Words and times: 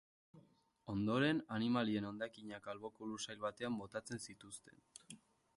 Ondoren, 0.93 1.41
animalien 1.57 2.09
hondakinak 2.11 2.71
alboko 2.75 3.13
lursail 3.13 3.47
batean 3.47 3.81
botatzen 3.83 4.27
zituzten. 4.31 4.83